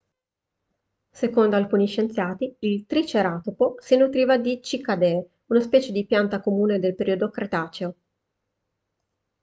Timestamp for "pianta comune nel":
6.07-6.95